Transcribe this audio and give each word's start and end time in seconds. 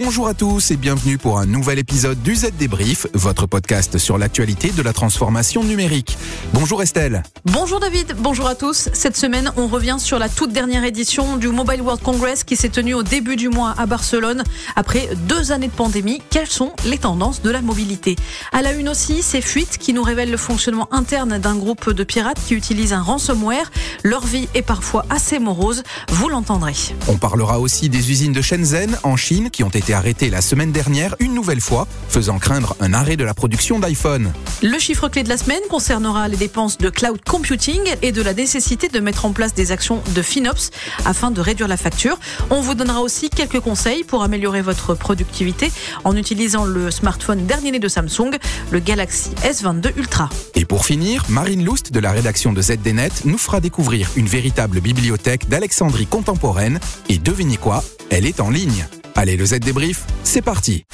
Bonjour 0.00 0.28
à 0.28 0.34
tous 0.34 0.70
et 0.70 0.76
bienvenue 0.76 1.18
pour 1.18 1.40
un 1.40 1.46
nouvel 1.46 1.80
épisode 1.80 2.22
du 2.22 2.36
Z 2.36 2.52
Débrief, 2.56 3.08
votre 3.14 3.46
podcast 3.46 3.98
sur 3.98 4.16
l'actualité 4.16 4.70
de 4.70 4.80
la 4.80 4.92
transformation 4.92 5.64
numérique. 5.64 6.16
Bonjour 6.52 6.80
Estelle. 6.82 7.24
Bonjour 7.46 7.80
David, 7.80 8.14
bonjour 8.16 8.46
à 8.46 8.54
tous. 8.54 8.90
Cette 8.92 9.16
semaine, 9.16 9.50
on 9.56 9.66
revient 9.66 9.96
sur 9.98 10.20
la 10.20 10.28
toute 10.28 10.52
dernière 10.52 10.84
édition 10.84 11.36
du 11.36 11.48
Mobile 11.48 11.82
World 11.82 12.00
Congress 12.00 12.44
qui 12.44 12.54
s'est 12.54 12.68
tenue 12.68 12.94
au 12.94 13.02
début 13.02 13.34
du 13.34 13.48
mois 13.48 13.74
à 13.76 13.86
Barcelone. 13.86 14.44
Après 14.76 15.08
deux 15.26 15.50
années 15.50 15.66
de 15.66 15.72
pandémie, 15.72 16.22
quelles 16.30 16.46
sont 16.46 16.74
les 16.84 16.98
tendances 16.98 17.42
de 17.42 17.50
la 17.50 17.60
mobilité? 17.60 18.14
À 18.52 18.62
la 18.62 18.74
une 18.74 18.88
aussi, 18.88 19.20
ces 19.20 19.40
fuites 19.40 19.78
qui 19.78 19.94
nous 19.94 20.04
révèlent 20.04 20.30
le 20.30 20.36
fonctionnement 20.36 20.86
interne 20.92 21.38
d'un 21.38 21.56
groupe 21.56 21.90
de 21.90 22.04
pirates 22.04 22.38
qui 22.46 22.54
utilisent 22.54 22.92
un 22.92 23.02
ransomware. 23.02 23.72
Leur 24.04 24.24
vie 24.24 24.48
est 24.54 24.62
parfois 24.62 25.04
assez 25.10 25.40
morose, 25.40 25.82
vous 26.10 26.28
l'entendrez. 26.28 26.76
On 27.08 27.16
parlera 27.16 27.58
aussi 27.58 27.88
des 27.88 28.12
usines 28.12 28.32
de 28.32 28.42
Shenzhen 28.42 28.96
en 29.02 29.16
Chine 29.16 29.50
qui 29.50 29.64
ont 29.64 29.70
été 29.70 29.87
arrêtées 29.94 30.30
la 30.30 30.40
semaine 30.40 30.72
dernière 30.72 31.14
une 31.18 31.34
nouvelle 31.34 31.60
fois, 31.60 31.86
faisant 32.08 32.38
craindre 32.38 32.76
un 32.80 32.92
arrêt 32.92 33.16
de 33.16 33.24
la 33.24 33.34
production 33.34 33.78
d'iPhone. 33.78 34.32
Le 34.62 34.78
chiffre 34.78 35.08
clé 35.08 35.22
de 35.22 35.28
la 35.28 35.36
semaine 35.36 35.60
concernera 35.70 36.28
les 36.28 36.36
dépenses 36.36 36.78
de 36.78 36.90
cloud 36.90 37.20
computing 37.24 37.80
et 38.02 38.12
de 38.12 38.22
la 38.22 38.34
nécessité 38.34 38.88
de 38.88 39.00
mettre 39.00 39.24
en 39.24 39.32
place 39.32 39.54
des 39.54 39.72
actions 39.72 40.02
de 40.14 40.22
FinOps 40.22 40.70
afin 41.04 41.30
de 41.30 41.40
réduire 41.40 41.68
la 41.68 41.76
facture. 41.76 42.18
On 42.50 42.60
vous 42.60 42.74
donnera 42.74 43.00
aussi 43.00 43.30
quelques 43.30 43.60
conseils 43.60 44.04
pour 44.04 44.22
améliorer 44.22 44.62
votre 44.62 44.94
productivité 44.94 45.70
en 46.04 46.16
utilisant 46.16 46.64
le 46.64 46.90
smartphone 46.90 47.46
dernier 47.46 47.72
né 47.72 47.78
de 47.78 47.88
Samsung, 47.88 48.38
le 48.70 48.80
Galaxy 48.80 49.30
S22 49.42 49.96
Ultra. 49.96 50.28
Et 50.54 50.64
pour 50.64 50.84
finir, 50.84 51.24
Marine 51.28 51.64
Loust 51.64 51.92
de 51.92 52.00
la 52.00 52.12
rédaction 52.12 52.52
de 52.52 52.60
ZDNet 52.60 53.24
nous 53.24 53.38
fera 53.38 53.60
découvrir 53.60 54.10
une 54.16 54.26
véritable 54.26 54.80
bibliothèque 54.80 55.48
d'Alexandrie 55.48 56.06
contemporaine 56.06 56.80
et 57.08 57.18
devinez 57.18 57.56
quoi, 57.56 57.82
elle 58.10 58.26
est 58.26 58.40
en 58.40 58.50
ligne. 58.50 58.86
Allez, 59.14 59.36
le 59.36 59.44
Z 59.44 59.60
débrief, 59.60 60.04
c'est 60.22 60.42
parti. 60.42 60.84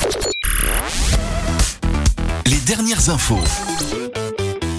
Les 2.47 2.59
dernières 2.67 3.11
infos. 3.11 3.41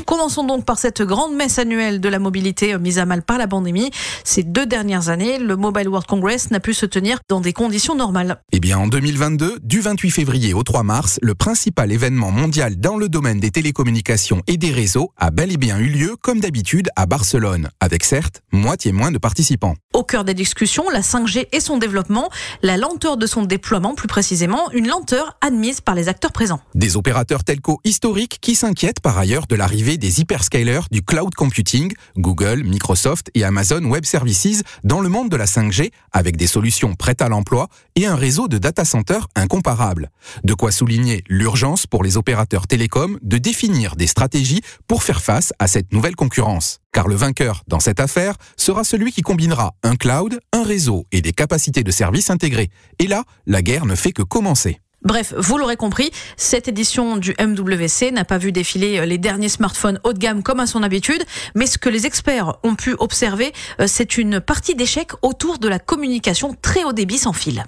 Commençons 0.06 0.44
donc 0.44 0.66
par 0.66 0.78
cette 0.78 1.02
grande 1.02 1.36
messe 1.36 1.60
annuelle 1.60 2.00
de 2.00 2.10
la 2.10 2.20
mobilité 2.20 2.74
euh, 2.74 2.80
mise 2.80 3.00
à 3.00 3.06
mal 3.06 3.22
par 3.22 3.38
la 3.38 3.48
pandémie. 3.48 3.92
Ces 4.24 4.44
deux 4.44 4.66
dernières 4.66 5.10
années, 5.10 5.40
le 5.40 5.56
Mobile 5.56 5.90
World 5.90 6.08
Congress 6.08 6.52
n'a 6.52 6.60
pu 6.60 6.74
se 6.74 6.86
tenir 6.86 7.20
dans 7.28 7.42
des 7.42 7.54
conditions 7.54 7.96
normales. 7.96 8.42
Eh 8.52 8.60
bien, 8.60 8.78
en 8.78 8.88
2022, 8.88 9.60
du 9.62 9.82
28 9.82 10.12
février 10.12 10.54
au 10.54 10.64
3 10.64 10.84
mars, 10.84 11.20
le 11.22 11.36
principal 11.36 11.92
événement 11.92 12.32
mondial 12.32 12.78
dans 12.78 12.98
le 12.98 13.10
domaine 13.10 13.40
des 13.40 13.52
télécommunications 13.52 14.42
et 14.48 14.58
des 14.58 14.72
réseaux 14.72 15.12
a 15.18 15.32
bel 15.32 15.52
et 15.52 15.58
bien 15.58 15.80
eu 15.80 15.90
lieu, 15.90 16.16
comme 16.22 16.40
d'habitude, 16.40 16.90
à 16.96 17.08
Barcelone, 17.08 17.70
avec 17.80 18.04
certes 18.04 18.42
moitié 18.52 18.94
moins 18.94 19.12
de 19.12 19.18
participants. 19.18 19.76
Au 19.96 20.04
cœur 20.04 20.26
des 20.26 20.34
discussions, 20.34 20.90
la 20.90 21.00
5G 21.00 21.48
et 21.54 21.62
son 21.62 21.78
développement, 21.78 22.30
la 22.62 22.76
lenteur 22.76 23.16
de 23.16 23.26
son 23.26 23.44
déploiement 23.44 23.96
plus 23.96 24.10
précisément, 24.10 24.70
une 24.74 24.90
lenteur 24.90 25.38
admise 25.40 25.80
par 25.80 25.96
les 25.96 26.10
acteurs 26.10 26.34
présents. 26.34 26.60
Des 26.74 26.98
opérateurs 26.98 27.46
telco 27.46 27.80
historiques 27.86 28.40
qui 28.42 28.56
s'inquiètent 28.56 29.00
par 29.00 29.18
ailleurs 29.18 29.48
de 29.48 29.56
l'arrivée 29.56 29.98
des 29.98 30.20
hyperscalers 30.20 30.82
du 30.92 31.02
cloud 31.02 31.34
computing, 31.34 31.94
Google, 32.18 32.64
Microsoft 32.66 33.32
et 33.36 33.46
Amazon 33.46 33.86
Web 33.86 34.04
Services 34.04 34.64
dans 34.84 35.00
le 35.00 35.08
monde 35.08 35.30
de 35.30 35.38
la 35.38 35.46
5G 35.46 35.92
avec 36.12 36.36
des 36.36 36.48
solutions 36.48 36.94
prêtes 36.94 37.22
à 37.22 37.30
l'emploi 37.30 37.70
et 37.96 38.06
un 38.06 38.18
réseau 38.18 38.50
de 38.50 38.58
data 38.58 38.84
centers 38.84 39.30
incomparable. 39.34 40.12
De 40.44 40.54
quoi 40.54 40.74
souligner 40.74 41.24
l'urgence 41.30 41.88
pour 41.88 42.04
les 42.04 42.18
opérateurs 42.18 42.68
télécoms 42.68 43.18
de 43.22 43.38
définir 43.38 43.96
des 43.96 44.08
stratégies 44.08 44.62
pour 44.90 45.04
faire 45.04 45.22
face 45.22 45.54
à 45.58 45.68
cette 45.68 45.94
nouvelle 45.94 46.18
concurrence. 46.18 46.82
Car 46.96 47.10
le 47.10 47.16
vainqueur 47.16 47.62
dans 47.68 47.82
cette 47.82 48.00
affaire 48.00 48.36
sera 48.56 48.86
celui 48.86 49.12
qui 49.12 49.22
combinera 49.22 49.74
un 49.84 49.98
cloud, 49.98 50.40
un 50.54 50.64
réseau 50.64 51.06
et 51.12 51.22
des 51.22 51.34
capacités 51.34 51.84
de 51.84 51.92
services 51.92 52.30
intégrés. 52.30 52.70
Et 53.00 53.08
là, 53.08 53.26
la 53.46 53.62
guerre 53.62 53.86
ne 53.86 53.96
fait 53.96 54.14
que 54.14 54.22
commencer. 54.22 54.80
Bref, 55.04 55.34
vous 55.38 55.58
l'aurez 55.58 55.76
compris, 55.76 56.10
cette 56.38 56.70
édition 56.70 57.18
du 57.18 57.36
MWC 57.38 58.14
n'a 58.14 58.24
pas 58.24 58.38
vu 58.38 58.54
défiler 58.54 59.06
les 59.06 59.18
derniers 59.18 59.50
smartphones 59.50 60.00
haut 60.06 60.14
de 60.14 60.20
gamme 60.20 60.42
comme 60.42 60.62
à 60.62 60.68
son 60.68 60.84
habitude, 60.84 61.22
mais 61.54 61.68
ce 61.68 61.78
que 61.78 61.90
les 61.90 62.06
experts 62.06 62.56
ont 62.64 62.76
pu 62.76 62.96
observer, 62.98 63.52
euh, 63.82 63.88
c'est 63.88 64.18
une 64.18 64.40
partie 64.40 64.74
d'échec 64.74 65.12
autour 65.22 65.60
de 65.60 65.68
la 65.68 65.80
communication 65.80 66.56
très 66.62 66.86
haut 66.86 66.94
débit 66.94 67.18
sans 67.18 67.34
fil. 67.34 67.66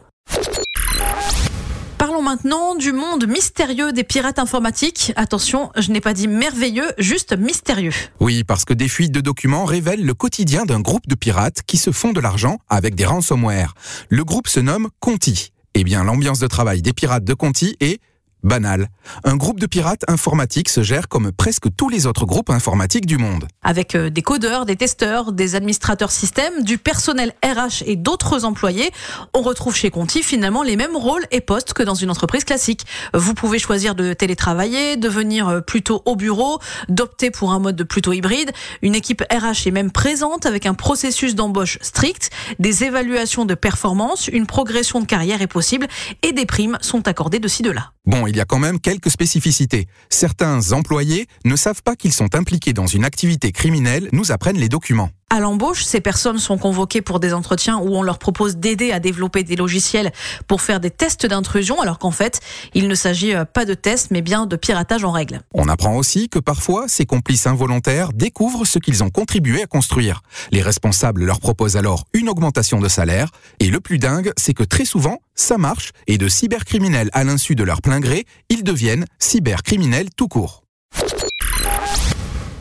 Maintenant 2.28 2.76
du 2.76 2.92
monde 2.92 3.26
mystérieux 3.26 3.94
des 3.94 4.04
pirates 4.04 4.38
informatiques. 4.38 5.14
Attention, 5.16 5.72
je 5.78 5.94
n'ai 5.94 6.02
pas 6.02 6.14
dit 6.14 6.28
merveilleux, 6.28 6.92
juste 6.98 7.38
mystérieux. 7.38 7.94
Oui, 8.20 8.44
parce 8.44 8.66
que 8.66 8.74
des 8.74 8.90
fuites 8.90 9.14
de 9.14 9.22
documents 9.22 9.64
révèlent 9.64 10.06
le 10.06 10.14
quotidien 10.14 10.66
d'un 10.66 10.82
groupe 10.82 11.08
de 11.08 11.16
pirates 11.16 11.62
qui 11.66 11.78
se 11.78 11.92
font 11.92 12.12
de 12.12 12.20
l'argent 12.20 12.60
avec 12.68 12.96
des 12.96 13.06
ransomware. 13.06 13.76
Le 14.10 14.26
groupe 14.26 14.50
se 14.50 14.60
nomme 14.60 14.90
Conti. 15.00 15.54
Eh 15.74 15.86
bien, 15.86 16.04
l'ambiance 16.04 16.40
de 16.40 16.48
travail 16.48 16.82
des 16.82 16.92
pirates 16.92 17.24
de 17.24 17.34
Conti 17.34 17.78
est 17.80 18.02
banal. 18.48 18.90
Un 19.24 19.36
groupe 19.36 19.60
de 19.60 19.68
pirates 19.68 20.04
informatiques 20.08 20.70
se 20.70 20.82
gère 20.82 21.08
comme 21.08 21.32
presque 21.32 21.68
tous 21.76 21.90
les 21.90 22.08
autres 22.08 22.26
groupes 22.26 22.50
informatiques 22.50 23.06
du 23.06 23.18
monde. 23.18 23.48
Avec 23.62 23.94
euh, 23.94 24.10
des 24.10 24.22
codeurs, 24.22 24.66
des 24.66 24.76
testeurs, 24.76 25.32
des 25.32 25.56
administrateurs 25.56 26.12
système, 26.12 26.64
du 26.64 26.78
personnel 26.78 27.34
RH 27.44 27.84
et 27.86 27.96
d'autres 27.96 28.46
employés, 28.46 28.92
on 29.34 29.42
retrouve 29.42 29.76
chez 29.76 29.92
Conti 29.92 30.24
finalement 30.24 30.64
les 30.64 30.76
mêmes 30.76 30.96
rôles 30.96 31.26
et 31.32 31.42
postes 31.42 31.74
que 31.74 31.84
dans 31.84 31.94
une 31.94 32.10
entreprise 32.10 32.44
classique. 32.44 32.86
Vous 33.14 33.34
pouvez 33.34 33.60
choisir 33.60 33.94
de 33.94 34.14
télétravailler, 34.14 34.98
de 34.98 35.10
venir 35.10 35.48
euh, 35.48 35.62
plutôt 35.62 36.02
au 36.06 36.16
bureau, 36.16 36.60
d'opter 36.90 37.32
pour 37.32 37.52
un 37.52 37.60
mode 37.60 37.84
plutôt 37.84 38.14
hybride. 38.14 38.52
Une 38.82 38.96
équipe 38.96 39.24
RH 39.32 39.68
est 39.68 39.72
même 39.72 39.92
présente 39.92 40.46
avec 40.46 40.66
un 40.66 40.74
processus 40.74 41.36
d'embauche 41.36 41.78
strict, 41.82 42.32
des 42.60 42.84
évaluations 42.84 43.46
de 43.46 43.56
performance, 43.56 44.28
une 44.28 44.48
progression 44.48 45.02
de 45.02 45.06
carrière 45.06 45.42
est 45.42 45.48
possible 45.48 45.88
et 46.24 46.32
des 46.32 46.46
primes 46.46 46.78
sont 46.82 47.08
accordées 47.08 47.40
de 47.40 47.48
ci 47.48 47.62
de 47.62 47.72
là. 47.72 47.92
Bon, 48.08 48.26
il 48.26 48.38
y 48.38 48.40
a 48.40 48.46
quand 48.46 48.58
même 48.58 48.80
quelques 48.80 49.12
spécificités. 49.12 49.86
Certains 50.10 50.72
employés 50.72 51.28
ne 51.44 51.58
savent 51.58 51.84
pas 51.84 51.98
qu'ils 51.98 52.14
sont 52.14 52.36
impliqués 52.36 52.72
dans 52.72 52.88
une 52.88 53.04
activité 53.04 53.52
criminelle, 53.52 54.08
nous 54.14 54.32
apprennent 54.32 54.58
les 54.58 54.70
documents. 54.70 55.10
À 55.30 55.42
l'embauche, 55.42 55.84
ces 55.84 56.00
personnes 56.00 56.40
sont 56.40 56.58
convoquées 56.58 57.02
pour 57.02 57.20
des 57.20 57.34
entretiens 57.34 57.80
où 57.80 57.94
on 57.98 58.02
leur 58.02 58.18
propose 58.18 58.56
d'aider 58.56 58.94
à 58.94 59.02
développer 59.02 59.44
des 59.44 59.58
logiciels 59.58 60.14
pour 60.48 60.62
faire 60.62 60.80
des 60.80 60.90
tests 60.90 61.26
d'intrusion, 61.26 61.82
alors 61.82 62.00
qu'en 62.00 62.12
fait, 62.12 62.40
il 62.74 62.88
ne 62.88 62.96
s'agit 62.96 63.36
euh, 63.36 63.44
pas 63.44 63.66
de 63.66 63.74
tests, 63.74 64.10
mais 64.10 64.22
bien 64.22 64.46
de 64.46 64.56
piratage 64.56 65.04
en 65.04 65.12
règle. 65.12 65.42
On 65.54 65.68
apprend 65.68 65.98
aussi 65.98 66.30
que 66.30 66.40
parfois, 66.40 66.88
ces 66.88 67.06
complices 67.06 67.46
involontaires 67.46 68.14
découvrent 68.14 68.64
ce 68.64 68.80
qu'ils 68.80 69.04
ont 69.04 69.10
contribué 69.10 69.62
à 69.62 69.68
construire. 69.68 70.22
Les 70.52 70.62
responsables 70.62 71.26
leur 71.26 71.42
proposent 71.42 71.76
alors 71.76 72.06
une 72.14 72.30
augmentation 72.30 72.80
de 72.80 72.88
salaire, 72.88 73.30
et 73.60 73.70
le 73.70 73.82
plus 73.82 74.00
dingue, 74.00 74.32
c'est 74.38 74.54
que 74.54 74.64
très 74.64 74.86
souvent, 74.86 75.20
ça 75.36 75.58
marche, 75.58 75.92
et 76.08 76.18
de 76.18 76.30
cybercriminels 76.30 77.10
à 77.12 77.26
l'insu 77.26 77.54
de 77.54 77.66
leur 77.66 77.82
plein 77.82 78.00
gré, 78.00 78.26
ils 78.48 78.64
deviennent 78.64 79.06
cybercriminels 79.20 80.10
tout 80.16 80.30
court. 80.30 80.64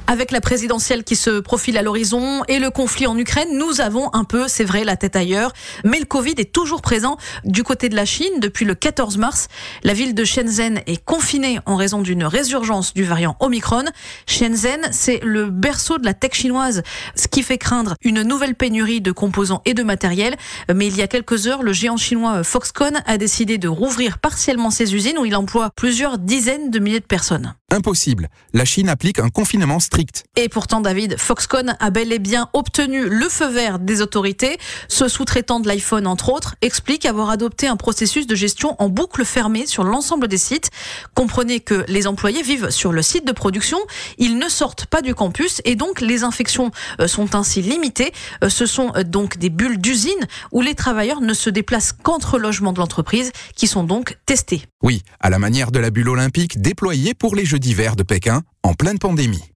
Avec 0.08 0.30
la 0.30 0.40
présidentielle 0.40 1.02
qui 1.02 1.16
se 1.16 1.40
profile 1.40 1.76
à 1.76 1.82
l'horizon 1.82 2.44
et 2.46 2.60
le 2.60 2.70
conflit 2.70 3.08
en 3.08 3.18
Ukraine, 3.18 3.48
nous 3.58 3.80
avons 3.80 4.08
un 4.14 4.22
peu, 4.22 4.46
c'est 4.46 4.62
vrai, 4.62 4.84
la 4.84 4.96
tête 4.96 5.16
ailleurs. 5.16 5.52
Mais 5.82 5.98
le 5.98 6.04
Covid 6.04 6.34
est 6.38 6.52
toujours 6.52 6.80
présent 6.80 7.16
du 7.44 7.64
côté 7.64 7.88
de 7.88 7.96
la 7.96 8.04
Chine 8.04 8.38
depuis 8.38 8.64
le 8.64 8.76
14 8.76 9.16
mars. 9.16 9.48
La 9.82 9.94
ville 9.94 10.14
de 10.14 10.24
Shenzhen 10.24 10.80
est 10.86 11.04
confinée 11.04 11.58
en 11.66 11.74
raison 11.74 12.02
d'une 12.02 12.22
résurgence 12.22 12.94
du 12.94 13.02
variant 13.02 13.36
Omicron. 13.40 13.82
Shenzhen, 14.28 14.80
c'est 14.92 15.18
le 15.24 15.50
berceau 15.50 15.98
de 15.98 16.04
la 16.04 16.14
tech 16.14 16.34
chinoise, 16.34 16.84
ce 17.16 17.26
qui 17.26 17.42
fait 17.42 17.58
craindre 17.58 17.96
une 18.02 18.22
nouvelle 18.22 18.54
pénurie 18.54 19.00
de 19.00 19.10
composants 19.10 19.62
et 19.64 19.74
de 19.74 19.82
matériel. 19.82 20.36
Mais 20.72 20.86
il 20.86 20.96
y 20.96 21.02
a 21.02 21.08
quelques 21.08 21.48
heures, 21.48 21.64
le 21.64 21.72
géant 21.72 21.96
chinois 21.96 22.44
Foxconn 22.44 23.02
a 23.06 23.18
décidé 23.18 23.58
de 23.58 23.66
rouvrir 23.66 24.20
partiellement 24.20 24.70
ses 24.70 24.94
usines 24.94 25.18
où 25.18 25.24
il 25.24 25.34
emploie 25.34 25.70
plusieurs 25.74 26.18
dizaines 26.18 26.70
de 26.70 26.78
milliers 26.78 27.00
de 27.00 27.06
personnes. 27.06 27.54
Impossible. 27.72 28.28
La 28.52 28.64
Chine 28.64 28.88
applique 28.88 29.18
un 29.18 29.28
confinement 29.28 29.80
strict 29.80 29.95
et 30.36 30.48
pourtant, 30.48 30.80
David, 30.80 31.16
Foxconn 31.18 31.76
a 31.80 31.90
bel 31.90 32.12
et 32.12 32.18
bien 32.18 32.48
obtenu 32.52 33.08
le 33.08 33.28
feu 33.28 33.48
vert 33.48 33.78
des 33.78 34.02
autorités. 34.02 34.58
Ce 34.88 35.08
sous-traitant 35.08 35.60
de 35.60 35.68
l'iPhone, 35.68 36.06
entre 36.06 36.28
autres, 36.28 36.56
explique 36.60 37.06
avoir 37.06 37.30
adopté 37.30 37.66
un 37.66 37.76
processus 37.76 38.26
de 38.26 38.34
gestion 38.34 38.76
en 38.78 38.88
boucle 38.88 39.24
fermée 39.24 39.66
sur 39.66 39.84
l'ensemble 39.84 40.28
des 40.28 40.38
sites. 40.38 40.70
Comprenez 41.14 41.60
que 41.60 41.84
les 41.88 42.06
employés 42.06 42.42
vivent 42.42 42.70
sur 42.70 42.92
le 42.92 43.00
site 43.00 43.26
de 43.26 43.32
production, 43.32 43.78
ils 44.18 44.38
ne 44.38 44.48
sortent 44.48 44.86
pas 44.86 45.00
du 45.00 45.14
campus 45.14 45.62
et 45.64 45.76
donc 45.76 46.00
les 46.00 46.24
infections 46.24 46.70
euh, 47.00 47.08
sont 47.08 47.34
ainsi 47.34 47.62
limitées. 47.62 48.12
Euh, 48.44 48.50
ce 48.50 48.66
sont 48.66 48.92
euh, 48.96 49.02
donc 49.02 49.38
des 49.38 49.50
bulles 49.50 49.78
d'usine 49.78 50.12
où 50.52 50.60
les 50.60 50.74
travailleurs 50.74 51.22
ne 51.22 51.32
se 51.32 51.48
déplacent 51.48 51.92
qu'entre 51.92 52.38
logements 52.38 52.72
de 52.74 52.78
l'entreprise 52.80 53.32
qui 53.54 53.66
sont 53.66 53.84
donc 53.84 54.18
testés. 54.26 54.62
Oui, 54.82 55.02
à 55.20 55.30
la 55.30 55.38
manière 55.38 55.70
de 55.70 55.78
la 55.78 55.90
bulle 55.90 56.10
olympique 56.10 56.60
déployée 56.60 57.14
pour 57.14 57.34
les 57.34 57.46
Jeux 57.46 57.58
d'hiver 57.58 57.96
de 57.96 58.02
Pékin 58.02 58.42
en 58.62 58.74
pleine 58.74 58.98
pandémie. 58.98 59.55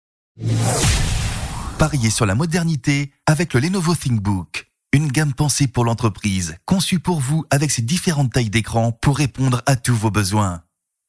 Pariez 1.78 2.10
sur 2.10 2.26
la 2.26 2.34
modernité 2.34 3.12
avec 3.26 3.54
le 3.54 3.60
Lenovo 3.60 3.94
ThinkBook. 3.94 4.70
Une 4.92 5.08
gamme 5.08 5.34
pensée 5.34 5.66
pour 5.66 5.84
l'entreprise, 5.84 6.56
conçue 6.64 6.98
pour 6.98 7.20
vous 7.20 7.44
avec 7.50 7.70
ses 7.70 7.82
différentes 7.82 8.32
tailles 8.32 8.50
d'écran 8.50 8.92
pour 8.92 9.18
répondre 9.18 9.62
à 9.66 9.76
tous 9.76 9.94
vos 9.94 10.10
besoins. 10.10 10.62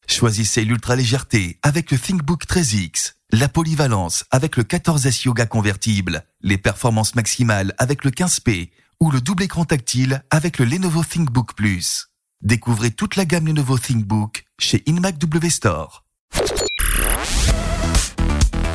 Choisissez 0.08 0.64
l'ultra 0.66 0.96
légèreté 0.96 1.60
avec 1.64 1.92
le 1.92 1.98
ThinkBook 1.98 2.46
13X, 2.46 3.14
La 3.32 3.48
polyvalence 3.48 4.26
avec 4.32 4.58
le 4.58 4.64
14S 4.64 5.26
Yoga 5.26 5.46
convertible, 5.46 6.24
les 6.42 6.58
performances 6.58 7.16
maximales 7.16 7.74
avec 7.78 8.04
le 8.04 8.12
15P 8.12 8.70
ou 9.00 9.12
le 9.12 9.22
double 9.22 9.44
écran 9.44 9.66
tactile 9.66 10.24
avec 10.30 10.58
le 10.58 10.66
Lenovo 10.66 11.04
ThinkBook 11.04 11.54
Plus. 11.54 12.08
Découvrez 12.42 12.92
toute 12.92 13.16
la 13.16 13.26
gamme 13.26 13.48
Lenovo 13.48 13.78
ThinkBook 13.78 14.46
chez 14.60 14.84
InMac 14.88 15.18
W 15.18 15.50
Store. 15.50 16.06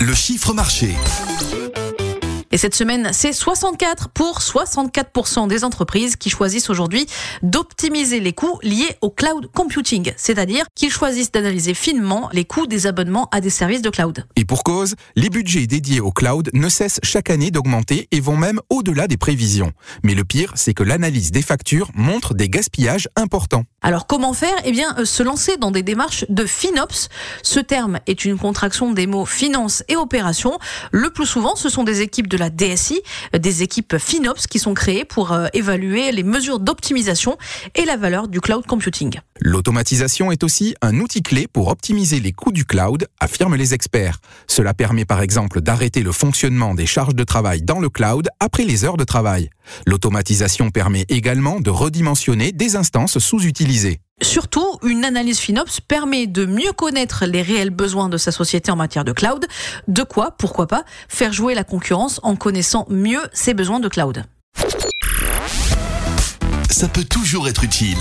Le 0.01 0.15
chiffre 0.15 0.53
marché. 0.53 0.95
Et 2.53 2.59
cette 2.59 2.75
semaine, 2.75 3.11
c'est 3.13 3.33
64 3.33 4.09
pour 4.11 4.39
64% 4.39 5.49
des 5.49 5.65
entreprises 5.65 6.17
qui 6.17 6.31
choisissent 6.31 6.71
aujourd'hui 6.71 7.07
d'optimiser 7.43 8.21
les 8.21 8.33
coûts 8.33 8.59
liés 8.63 8.97
au 9.01 9.11
cloud 9.11 9.49
computing, 9.53 10.13
c'est-à-dire 10.17 10.65
qu'ils 10.75 10.93
choisissent 10.93 11.33
d'analyser 11.33 11.75
finement 11.75 12.31
les 12.33 12.45
coûts 12.45 12.67
des 12.67 12.87
abonnements 12.87 13.29
à 13.33 13.41
des 13.41 13.51
services 13.51 13.83
de 13.83 13.91
cloud. 13.91 14.25
Et 14.37 14.45
pour 14.45 14.63
cause, 14.63 14.95
les 15.17 15.29
budgets 15.29 15.67
dédiés 15.67 16.01
au 16.01 16.13
cloud 16.13 16.51
ne 16.53 16.69
cessent 16.69 17.01
chaque 17.03 17.31
année 17.31 17.51
d'augmenter 17.51 18.09
et 18.13 18.21
vont 18.21 18.37
même 18.37 18.61
au-delà 18.71 19.09
des 19.09 19.17
prévisions. 19.17 19.73
Mais 20.05 20.15
le 20.15 20.25
pire, 20.25 20.53
c'est 20.55 20.75
que 20.75 20.83
l'analyse 20.83 21.33
des 21.33 21.43
factures 21.43 21.91
montre 21.95 22.35
des 22.35 22.49
gaspillages 22.49 23.09
importants. 23.17 23.65
Alors 23.83 24.07
comment 24.07 24.33
faire? 24.33 24.57
Eh 24.65 24.73
bien, 24.73 24.95
euh, 24.99 25.05
se 25.05 25.23
lancer 25.23 25.57
dans 25.57 25.71
des 25.71 25.83
démarches 25.83 26.25
de 26.29 26.45
FinOps. 26.45 27.09
Ce 27.43 27.61
terme 27.61 28.01
est 28.07 28.25
une 28.25 28.39
contraction 28.39 28.93
des 28.93 29.07
mots 29.07 29.27
finance 29.27 29.85
et 29.89 29.97
opération. 29.97 30.59
Le 30.93 31.11
plus 31.11 31.27
souvent, 31.27 31.57
ce 31.57 31.69
sont 31.69 31.85
des 31.85 32.01
équipes 32.01 32.29
de 32.29 32.36
la 32.37 32.51
DSI, 32.51 33.01
euh, 33.35 33.39
des 33.39 33.63
équipes 33.63 33.97
FinOps 33.99 34.47
qui 34.49 34.59
sont 34.59 34.75
créées 34.75 35.05
pour 35.05 35.33
euh, 35.33 35.47
évaluer 35.53 36.13
les 36.13 36.23
mesures 36.23 36.61
d'optimisation 36.61 37.37
et 37.75 37.85
la 37.85 37.97
valeur 37.97 38.29
du 38.29 38.41
cloud 38.41 38.67
computing. 38.67 39.21
L'automatisation 39.41 40.33
est 40.33 40.43
aussi 40.43 40.75
un 40.83 40.99
outil 41.01 41.23
clé 41.23 41.47
pour 41.47 41.69
optimiser 41.69 42.21
les 42.21 42.33
coûts 42.33 42.53
du 42.53 42.65
cloud, 42.65 43.07
affirment 43.21 43.57
les 43.57 43.75
experts. 43.75 44.21
Cela 44.47 44.75
permet 44.75 45.05
par 45.05 45.23
exemple 45.23 45.61
d'arrêter 45.61 46.03
le 46.03 46.13
fonctionnement 46.13 46.75
des 46.75 46.87
charges 46.87 47.15
de 47.15 47.25
travail 47.25 47.63
dans 47.63 47.81
le 47.81 47.89
cloud 47.89 48.29
après 48.41 48.65
les 48.65 48.85
heures 48.85 48.97
de 48.97 49.05
travail. 49.05 49.51
L'automatisation 49.87 50.71
permet 50.71 51.05
également 51.09 51.61
de 51.61 51.71
redimensionner 51.71 52.53
des 52.53 52.77
instances 52.77 53.19
sous-utilisées. 53.19 54.01
Surtout, 54.23 54.79
une 54.83 55.05
analyse 55.05 55.39
FinOps 55.39 55.81
permet 55.87 56.27
de 56.27 56.47
mieux 56.47 56.73
connaître 56.73 57.27
les 57.27 57.43
réels 57.43 57.69
besoins 57.69 58.09
de 58.09 58.17
sa 58.17 58.33
société 58.33 58.71
en 58.71 58.77
matière 58.77 59.05
de 59.05 59.13
cloud. 59.13 59.47
De 59.89 60.03
quoi, 60.05 60.31
pourquoi 60.39 60.67
pas, 60.67 60.85
faire 61.07 61.35
jouer 61.35 61.55
la 61.55 61.65
concurrence 61.65 62.19
en 62.23 62.35
connaissant 62.35 62.87
mieux 62.89 63.21
ses 63.35 63.53
besoins 63.53 63.79
de 63.79 63.89
cloud. 63.89 64.25
Ça 66.71 66.89
peut 66.89 67.05
toujours 67.05 67.47
être 67.47 67.63
utile. 67.63 67.99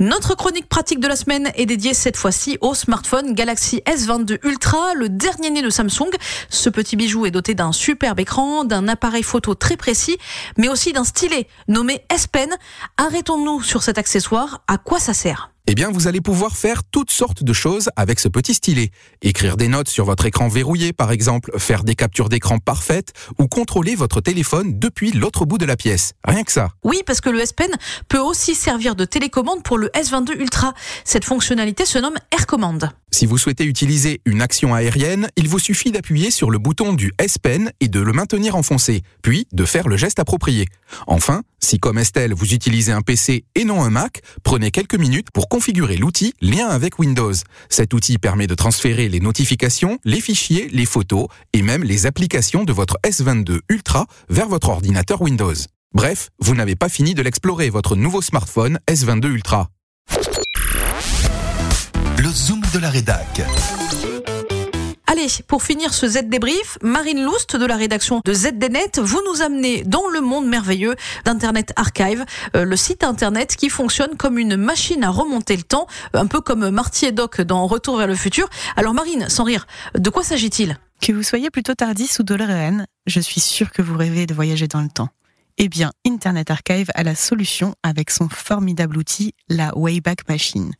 Notre 0.00 0.36
chronique 0.36 0.68
pratique 0.68 1.00
de 1.00 1.08
la 1.08 1.16
semaine 1.16 1.50
est 1.56 1.66
dédiée 1.66 1.92
cette 1.92 2.16
fois-ci 2.16 2.56
au 2.60 2.72
smartphone 2.72 3.34
Galaxy 3.34 3.82
S22 3.84 4.38
Ultra, 4.44 4.94
le 4.94 5.08
dernier 5.08 5.50
né 5.50 5.60
de 5.60 5.70
Samsung. 5.70 6.10
Ce 6.50 6.70
petit 6.70 6.94
bijou 6.94 7.26
est 7.26 7.32
doté 7.32 7.54
d'un 7.54 7.72
superbe 7.72 8.20
écran, 8.20 8.62
d'un 8.62 8.86
appareil 8.86 9.24
photo 9.24 9.56
très 9.56 9.76
précis, 9.76 10.16
mais 10.56 10.68
aussi 10.68 10.92
d'un 10.92 11.02
stylet 11.02 11.48
nommé 11.66 12.04
S 12.10 12.28
Pen. 12.28 12.48
Arrêtons-nous 12.96 13.60
sur 13.64 13.82
cet 13.82 13.98
accessoire. 13.98 14.62
À 14.68 14.78
quoi 14.78 15.00
ça 15.00 15.14
sert? 15.14 15.50
Eh 15.70 15.74
bien, 15.74 15.90
vous 15.90 16.06
allez 16.06 16.22
pouvoir 16.22 16.56
faire 16.56 16.82
toutes 16.82 17.10
sortes 17.10 17.44
de 17.44 17.52
choses 17.52 17.90
avec 17.94 18.20
ce 18.20 18.28
petit 18.28 18.54
stylet. 18.54 18.90
Écrire 19.20 19.58
des 19.58 19.68
notes 19.68 19.90
sur 19.90 20.06
votre 20.06 20.24
écran 20.24 20.48
verrouillé, 20.48 20.94
par 20.94 21.12
exemple, 21.12 21.50
faire 21.58 21.84
des 21.84 21.94
captures 21.94 22.30
d'écran 22.30 22.58
parfaites 22.58 23.12
ou 23.38 23.48
contrôler 23.48 23.94
votre 23.94 24.22
téléphone 24.22 24.78
depuis 24.78 25.12
l'autre 25.12 25.44
bout 25.44 25.58
de 25.58 25.66
la 25.66 25.76
pièce. 25.76 26.14
Rien 26.24 26.42
que 26.42 26.52
ça. 26.52 26.70
Oui, 26.84 27.02
parce 27.04 27.20
que 27.20 27.28
le 27.28 27.40
S 27.40 27.52
Pen 27.52 27.70
peut 28.08 28.18
aussi 28.18 28.54
servir 28.54 28.96
de 28.96 29.04
télécommande 29.04 29.62
pour 29.62 29.76
le 29.76 29.88
S22 29.88 30.40
Ultra. 30.40 30.72
Cette 31.04 31.26
fonctionnalité 31.26 31.84
se 31.84 31.98
nomme 31.98 32.16
Air 32.32 32.46
Command. 32.46 32.90
Si 33.10 33.26
vous 33.26 33.38
souhaitez 33.38 33.64
utiliser 33.64 34.20
une 34.26 34.42
action 34.42 34.74
aérienne, 34.74 35.28
il 35.36 35.48
vous 35.48 35.58
suffit 35.58 35.90
d'appuyer 35.90 36.30
sur 36.30 36.50
le 36.50 36.58
bouton 36.58 36.92
du 36.92 37.12
S 37.18 37.38
Pen 37.38 37.72
et 37.80 37.88
de 37.88 38.00
le 38.00 38.12
maintenir 38.12 38.54
enfoncé, 38.54 39.02
puis 39.22 39.46
de 39.52 39.64
faire 39.64 39.88
le 39.88 39.96
geste 39.96 40.18
approprié. 40.18 40.66
Enfin, 41.06 41.42
si 41.58 41.78
comme 41.78 41.98
Estelle 41.98 42.34
vous 42.34 42.52
utilisez 42.52 42.92
un 42.92 43.00
PC 43.00 43.44
et 43.54 43.64
non 43.64 43.82
un 43.82 43.90
Mac, 43.90 44.20
prenez 44.42 44.70
quelques 44.70 44.94
minutes 44.94 45.30
pour 45.30 45.48
configurer 45.58 45.96
l'outil 45.96 46.34
Lien 46.40 46.68
avec 46.68 47.00
Windows. 47.00 47.32
Cet 47.68 47.92
outil 47.92 48.18
permet 48.18 48.46
de 48.46 48.54
transférer 48.54 49.08
les 49.08 49.18
notifications, 49.18 49.98
les 50.04 50.20
fichiers, 50.20 50.68
les 50.70 50.86
photos 50.86 51.26
et 51.52 51.62
même 51.62 51.82
les 51.82 52.06
applications 52.06 52.62
de 52.62 52.72
votre 52.72 52.96
S22 53.04 53.58
Ultra 53.68 54.06
vers 54.28 54.46
votre 54.46 54.68
ordinateur 54.68 55.20
Windows. 55.20 55.56
Bref, 55.92 56.30
vous 56.38 56.54
n'avez 56.54 56.76
pas 56.76 56.88
fini 56.88 57.14
de 57.14 57.22
l'explorer 57.22 57.70
votre 57.70 57.96
nouveau 57.96 58.22
smartphone 58.22 58.78
S22 58.88 59.26
Ultra. 59.26 59.68
Le 62.18 62.30
zoom 62.30 62.62
de 62.72 62.78
la 62.78 62.90
rédac. 62.90 63.42
Allez, 65.10 65.28
pour 65.46 65.62
finir 65.62 65.94
ce 65.94 66.06
Z 66.06 66.24
débrief, 66.24 66.76
Marine 66.82 67.24
Loust 67.24 67.56
de 67.56 67.64
la 67.64 67.76
rédaction 67.76 68.20
de 68.26 68.34
ZDNet, 68.34 68.98
vous 68.98 69.22
nous 69.26 69.40
amenez 69.40 69.82
dans 69.82 70.06
le 70.06 70.20
monde 70.20 70.46
merveilleux 70.46 70.96
d'Internet 71.24 71.72
Archive, 71.76 72.26
euh, 72.54 72.66
le 72.66 72.76
site 72.76 73.02
internet 73.04 73.56
qui 73.56 73.70
fonctionne 73.70 74.18
comme 74.18 74.38
une 74.38 74.58
machine 74.58 75.02
à 75.04 75.08
remonter 75.08 75.56
le 75.56 75.62
temps, 75.62 75.86
un 76.12 76.26
peu 76.26 76.42
comme 76.42 76.68
Marty 76.68 77.06
et 77.06 77.12
Doc 77.12 77.40
dans 77.40 77.66
Retour 77.66 77.96
vers 77.96 78.06
le 78.06 78.14
futur. 78.14 78.50
Alors 78.76 78.92
Marine, 78.92 79.30
sans 79.30 79.44
rire, 79.44 79.66
de 79.94 80.10
quoi 80.10 80.22
s'agit-il? 80.22 80.78
Que 81.00 81.14
vous 81.14 81.22
soyez 81.22 81.48
plutôt 81.48 81.74
tardis 81.74 82.10
ou 82.18 82.22
DeLorean, 82.22 82.84
je 83.06 83.20
suis 83.20 83.40
sûre 83.40 83.72
que 83.72 83.80
vous 83.80 83.96
rêvez 83.96 84.26
de 84.26 84.34
voyager 84.34 84.68
dans 84.68 84.82
le 84.82 84.90
temps. 84.90 85.08
Eh 85.56 85.70
bien, 85.70 85.90
Internet 86.06 86.50
Archive 86.50 86.90
a 86.94 87.02
la 87.02 87.14
solution 87.14 87.74
avec 87.82 88.10
son 88.10 88.28
formidable 88.28 88.98
outil, 88.98 89.32
la 89.48 89.74
Wayback 89.74 90.28
Machine 90.28 90.72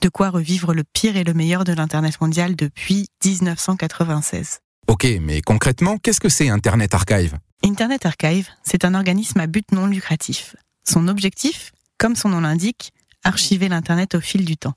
de 0.00 0.08
quoi 0.08 0.30
revivre 0.30 0.74
le 0.74 0.84
pire 0.84 1.16
et 1.16 1.24
le 1.24 1.34
meilleur 1.34 1.64
de 1.64 1.72
l'Internet 1.72 2.20
mondial 2.20 2.56
depuis 2.56 3.08
1996. 3.24 4.60
Ok, 4.88 5.06
mais 5.20 5.42
concrètement, 5.42 5.98
qu'est-ce 5.98 6.20
que 6.20 6.28
c'est 6.28 6.48
Internet 6.48 6.94
Archive? 6.94 7.38
Internet 7.64 8.06
Archive, 8.06 8.48
c'est 8.62 8.84
un 8.84 8.94
organisme 8.94 9.40
à 9.40 9.46
but 9.46 9.72
non 9.72 9.86
lucratif. 9.86 10.54
Son 10.84 11.08
objectif, 11.08 11.72
comme 11.98 12.14
son 12.14 12.28
nom 12.28 12.40
l'indique, 12.40 12.92
archiver 13.24 13.68
l'Internet 13.68 14.14
au 14.14 14.20
fil 14.20 14.44
du 14.44 14.56
temps. 14.56 14.74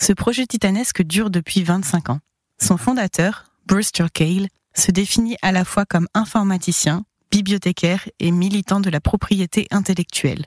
Ce 0.00 0.12
projet 0.12 0.46
titanesque 0.46 1.02
dure 1.02 1.30
depuis 1.30 1.62
25 1.62 2.10
ans. 2.10 2.20
Son 2.60 2.76
fondateur, 2.76 3.52
Bruce 3.66 3.92
Turkale, 3.92 4.48
se 4.74 4.90
définit 4.90 5.36
à 5.42 5.52
la 5.52 5.64
fois 5.64 5.84
comme 5.84 6.08
informaticien, 6.14 7.04
bibliothécaire 7.30 8.08
et 8.18 8.30
militant 8.30 8.80
de 8.80 8.90
la 8.90 9.00
propriété 9.00 9.66
intellectuelle. 9.70 10.46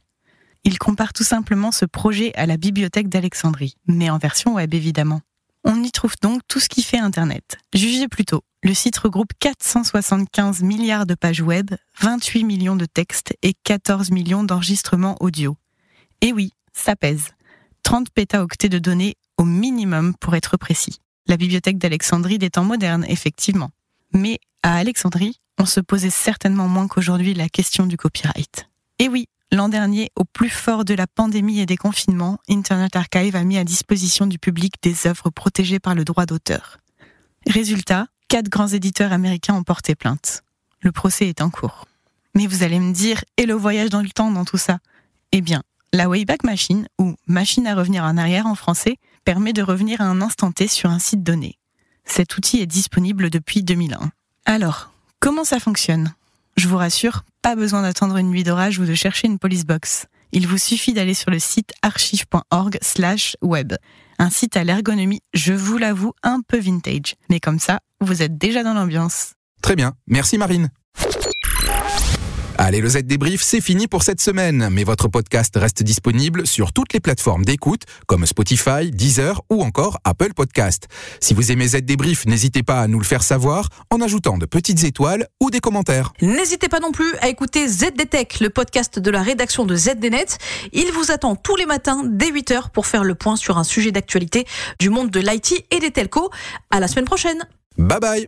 Il 0.65 0.79
compare 0.79 1.13
tout 1.13 1.23
simplement 1.23 1.71
ce 1.71 1.85
projet 1.85 2.33
à 2.35 2.47
la 2.47 2.57
bibliothèque 2.57 3.07
d'Alexandrie, 3.07 3.75
mais 3.87 4.09
en 4.09 4.17
version 4.17 4.55
web 4.55 4.73
évidemment. 4.73 5.21
On 5.63 5.83
y 5.83 5.91
trouve 5.91 6.15
donc 6.21 6.41
tout 6.47 6.59
ce 6.59 6.67
qui 6.67 6.81
fait 6.81 6.97
Internet. 6.97 7.57
Jugez 7.73 8.07
plutôt, 8.07 8.41
le 8.63 8.73
site 8.73 8.97
regroupe 8.97 9.31
475 9.39 10.63
milliards 10.63 11.05
de 11.05 11.13
pages 11.13 11.41
web, 11.41 11.69
28 12.01 12.43
millions 12.43 12.75
de 12.75 12.85
textes 12.85 13.35
et 13.43 13.53
14 13.63 14.09
millions 14.09 14.43
d'enregistrements 14.43 15.17
audio. 15.19 15.55
Et 16.21 16.33
oui, 16.33 16.51
ça 16.73 16.95
pèse. 16.95 17.29
30 17.83 18.09
pétaoctets 18.09 18.69
de 18.69 18.79
données 18.79 19.15
au 19.37 19.43
minimum 19.43 20.15
pour 20.19 20.35
être 20.35 20.57
précis. 20.57 20.99
La 21.27 21.37
bibliothèque 21.37 21.77
d'Alexandrie 21.77 22.39
des 22.39 22.49
temps 22.49 22.63
modernes, 22.63 23.05
effectivement. 23.07 23.69
Mais 24.13 24.39
à 24.63 24.77
Alexandrie, 24.77 25.39
on 25.59 25.65
se 25.65 25.79
posait 25.79 26.09
certainement 26.09 26.67
moins 26.67 26.87
qu'aujourd'hui 26.87 27.35
la 27.35 27.49
question 27.49 27.85
du 27.85 27.97
copyright. 27.97 28.67
Et 28.97 29.09
oui, 29.09 29.27
L'an 29.51 29.69
dernier, 29.69 30.09
au 30.15 30.25
plus 30.25 30.49
fort 30.49 30.85
de 30.85 30.93
la 30.93 31.07
pandémie 31.07 31.59
et 31.59 31.65
des 31.65 31.77
confinements, 31.77 32.39
Internet 32.49 32.95
Archive 32.95 33.35
a 33.35 33.43
mis 33.43 33.57
à 33.57 33.63
disposition 33.63 34.27
du 34.27 34.39
public 34.39 34.75
des 34.81 35.07
œuvres 35.07 35.29
protégées 35.29 35.79
par 35.79 35.95
le 35.95 36.03
droit 36.03 36.25
d'auteur. 36.25 36.77
Résultat, 37.47 38.07
quatre 38.27 38.49
grands 38.49 38.67
éditeurs 38.67 39.13
américains 39.13 39.55
ont 39.55 39.63
porté 39.63 39.95
plainte. 39.95 40.41
Le 40.81 40.91
procès 40.91 41.29
est 41.29 41.41
en 41.41 41.49
cours. 41.49 41.85
Mais 42.33 42.47
vous 42.47 42.63
allez 42.63 42.79
me 42.79 42.91
dire, 42.91 43.23
et 43.37 43.45
le 43.45 43.53
voyage 43.53 43.89
dans 43.89 44.01
le 44.01 44.09
temps 44.09 44.31
dans 44.31 44.45
tout 44.45 44.57
ça? 44.57 44.79
Eh 45.31 45.41
bien, 45.41 45.63
la 45.93 46.09
Wayback 46.09 46.43
Machine, 46.43 46.87
ou 46.99 47.15
machine 47.27 47.67
à 47.67 47.75
revenir 47.75 48.03
en 48.03 48.17
arrière 48.17 48.47
en 48.47 48.55
français, 48.55 48.97
permet 49.23 49.53
de 49.53 49.63
revenir 49.63 50.01
à 50.01 50.05
un 50.05 50.21
instant 50.21 50.51
T 50.51 50.67
sur 50.67 50.89
un 50.89 50.99
site 50.99 51.23
donné. 51.23 51.57
Cet 52.03 52.35
outil 52.37 52.59
est 52.59 52.67
disponible 52.67 53.29
depuis 53.29 53.63
2001. 53.63 54.11
Alors, 54.45 54.91
comment 55.19 55.43
ça 55.43 55.59
fonctionne? 55.59 56.13
Je 56.57 56.67
vous 56.67 56.77
rassure, 56.77 57.23
pas 57.45 57.55
besoin 57.55 57.83
d'attendre 57.83 58.17
une 58.17 58.31
nuit 58.31 58.41
d'orage 58.41 58.79
ou 58.79 58.85
de 58.85 58.95
chercher 58.95 59.27
une 59.27 59.37
police 59.37 59.67
box. 59.67 60.07
Il 60.31 60.47
vous 60.47 60.57
suffit 60.57 60.93
d'aller 60.93 61.13
sur 61.13 61.29
le 61.29 61.37
site 61.37 61.73
archive.org 61.83 62.79
slash 62.81 63.37
web. 63.43 63.73
Un 64.17 64.31
site 64.31 64.57
à 64.57 64.63
l'ergonomie, 64.63 65.21
je 65.35 65.53
vous 65.53 65.77
l'avoue, 65.77 66.13
un 66.23 66.39
peu 66.41 66.57
vintage. 66.57 67.13
Mais 67.29 67.39
comme 67.39 67.59
ça, 67.59 67.81
vous 68.01 68.23
êtes 68.23 68.35
déjà 68.35 68.63
dans 68.63 68.73
l'ambiance. 68.73 69.33
Très 69.61 69.75
bien. 69.75 69.93
Merci 70.07 70.39
Marine. 70.39 70.71
Allez, 72.57 72.79
le 72.79 72.87
Z 72.87 73.03
débrief, 73.03 73.41
c'est 73.43 73.59
fini 73.59 73.87
pour 73.87 74.03
cette 74.03 74.21
semaine, 74.21 74.69
mais 74.71 74.85
votre 74.85 75.09
podcast 75.09 75.53
reste 75.57 75.83
disponible 75.83 76.47
sur 76.47 76.71
toutes 76.71 76.93
les 76.93 77.01
plateformes 77.01 77.43
d'écoute 77.43 77.81
comme 78.07 78.25
Spotify, 78.25 78.91
Deezer 78.91 79.41
ou 79.49 79.61
encore 79.61 79.99
Apple 80.05 80.33
Podcast. 80.33 80.87
Si 81.19 81.33
vous 81.33 81.51
aimez 81.51 81.67
Z 81.67 81.81
débrief, 81.81 82.25
n'hésitez 82.25 82.63
pas 82.63 82.79
à 82.79 82.87
nous 82.87 82.97
le 82.97 83.03
faire 83.05 83.23
savoir 83.23 83.69
en 83.91 83.99
ajoutant 84.01 84.37
de 84.37 84.45
petites 84.45 84.85
étoiles 84.85 85.27
ou 85.41 85.51
des 85.51 85.59
commentaires. 85.59 86.13
N'hésitez 86.21 86.69
pas 86.69 86.79
non 86.79 86.91
plus 86.91 87.13
à 87.21 87.27
écouter 87.27 87.67
ZDTech, 87.67 88.39
le 88.39 88.49
podcast 88.49 88.99
de 88.99 89.11
la 89.11 89.21
rédaction 89.21 89.65
de 89.65 89.75
ZDNet. 89.75 90.37
Il 90.71 90.91
vous 90.93 91.11
attend 91.11 91.35
tous 91.35 91.57
les 91.57 91.65
matins 91.65 92.03
dès 92.05 92.31
8h 92.31 92.69
pour 92.71 92.87
faire 92.87 93.03
le 93.03 93.15
point 93.15 93.35
sur 93.35 93.57
un 93.57 93.65
sujet 93.65 93.91
d'actualité 93.91 94.45
du 94.79 94.89
monde 94.89 95.09
de 95.11 95.19
l'IT 95.19 95.65
et 95.71 95.79
des 95.79 95.91
telcos. 95.91 96.29
À 96.71 96.79
la 96.79 96.87
semaine 96.87 97.05
prochaine. 97.05 97.45
Bye 97.77 97.99
bye 97.99 98.27